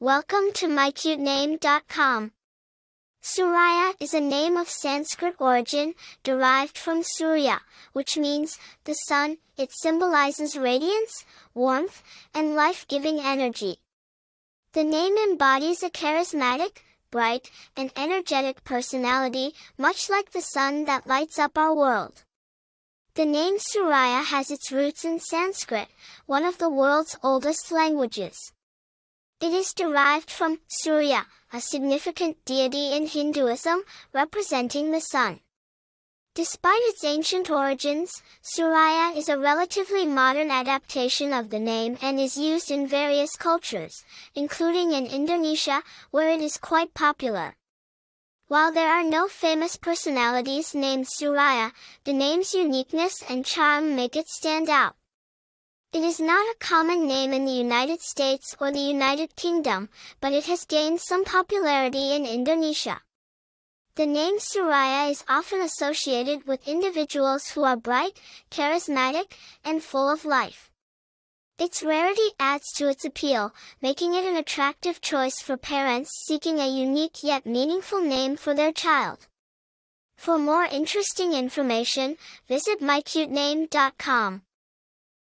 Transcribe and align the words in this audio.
Welcome 0.00 0.52
to 0.54 0.68
mycutename.com. 0.68 2.30
Suriah 3.20 3.94
is 3.98 4.14
a 4.14 4.20
name 4.20 4.56
of 4.56 4.68
Sanskrit 4.68 5.34
origin, 5.40 5.94
derived 6.22 6.78
from 6.78 7.02
Surya, 7.02 7.62
which 7.94 8.16
means 8.16 8.60
the 8.84 8.94
sun. 8.94 9.38
It 9.56 9.72
symbolizes 9.72 10.56
radiance, 10.56 11.24
warmth, 11.52 12.04
and 12.32 12.54
life-giving 12.54 13.18
energy. 13.18 13.78
The 14.72 14.84
name 14.84 15.16
embodies 15.16 15.82
a 15.82 15.90
charismatic, 15.90 16.76
bright, 17.10 17.50
and 17.76 17.90
energetic 17.96 18.62
personality, 18.62 19.52
much 19.76 20.08
like 20.08 20.30
the 20.30 20.42
sun 20.42 20.84
that 20.84 21.08
lights 21.08 21.40
up 21.40 21.58
our 21.58 21.74
world. 21.74 22.22
The 23.14 23.26
name 23.26 23.56
Suriah 23.58 24.26
has 24.26 24.52
its 24.52 24.70
roots 24.70 25.04
in 25.04 25.18
Sanskrit, 25.18 25.88
one 26.26 26.44
of 26.44 26.58
the 26.58 26.70
world's 26.70 27.16
oldest 27.20 27.72
languages. 27.72 28.52
It 29.40 29.52
is 29.52 29.72
derived 29.72 30.32
from 30.32 30.58
Surya, 30.66 31.24
a 31.52 31.60
significant 31.60 32.44
deity 32.44 32.92
in 32.92 33.06
Hinduism, 33.06 33.84
representing 34.12 34.90
the 34.90 35.00
sun. 35.00 35.38
Despite 36.34 36.82
its 36.82 37.04
ancient 37.04 37.48
origins, 37.48 38.10
Suriah 38.42 39.16
is 39.16 39.28
a 39.28 39.38
relatively 39.38 40.06
modern 40.06 40.50
adaptation 40.50 41.32
of 41.32 41.50
the 41.50 41.60
name 41.60 41.98
and 42.02 42.18
is 42.18 42.36
used 42.36 42.72
in 42.72 42.88
various 42.88 43.36
cultures, 43.36 44.04
including 44.34 44.92
in 44.92 45.06
Indonesia, 45.06 45.84
where 46.10 46.30
it 46.30 46.40
is 46.40 46.58
quite 46.58 46.92
popular. 46.92 47.54
While 48.48 48.72
there 48.72 48.90
are 48.90 49.04
no 49.04 49.28
famous 49.28 49.76
personalities 49.76 50.74
named 50.74 51.06
Suriah, 51.06 51.72
the 52.02 52.12
name's 52.12 52.54
uniqueness 52.54 53.22
and 53.28 53.46
charm 53.46 53.94
make 53.94 54.16
it 54.16 54.26
stand 54.26 54.68
out. 54.68 54.97
It 55.90 56.04
is 56.04 56.20
not 56.20 56.46
a 56.50 56.58
common 56.58 57.06
name 57.06 57.32
in 57.32 57.46
the 57.46 57.52
United 57.52 58.02
States 58.02 58.54
or 58.60 58.70
the 58.70 58.78
United 58.78 59.36
Kingdom, 59.36 59.88
but 60.20 60.34
it 60.34 60.44
has 60.44 60.66
gained 60.66 61.00
some 61.00 61.24
popularity 61.24 62.14
in 62.14 62.26
Indonesia. 62.26 63.00
The 63.94 64.04
name 64.04 64.38
Suriah 64.38 65.10
is 65.10 65.24
often 65.28 65.62
associated 65.62 66.46
with 66.46 66.68
individuals 66.68 67.48
who 67.48 67.64
are 67.64 67.74
bright, 67.74 68.20
charismatic, 68.50 69.32
and 69.64 69.82
full 69.82 70.10
of 70.10 70.26
life. 70.26 70.70
Its 71.58 71.82
rarity 71.82 72.30
adds 72.38 72.70
to 72.74 72.88
its 72.88 73.06
appeal, 73.06 73.54
making 73.80 74.12
it 74.12 74.26
an 74.26 74.36
attractive 74.36 75.00
choice 75.00 75.40
for 75.40 75.56
parents 75.56 76.10
seeking 76.26 76.58
a 76.58 76.68
unique 76.68 77.24
yet 77.24 77.46
meaningful 77.46 78.02
name 78.02 78.36
for 78.36 78.52
their 78.52 78.72
child. 78.72 79.26
For 80.18 80.38
more 80.38 80.64
interesting 80.64 81.32
information, 81.32 82.18
visit 82.46 82.82
mycutename.com. 82.82 84.42